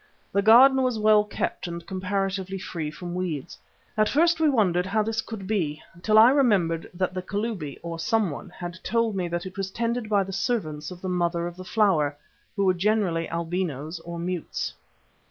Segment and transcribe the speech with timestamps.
[0.33, 3.59] The garden was well kept and comparatively free from weeds.
[3.95, 7.99] At first we wondered how this could be, till I remembered that the Kalubi, or
[7.99, 11.55] someone, had told me that it was tended by the servants of the Mother of
[11.55, 12.17] the Flower,
[12.55, 14.73] who were generally albinos or mutes.